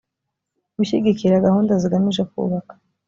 [0.75, 2.73] gushyigikira gahunda zigamije kubaka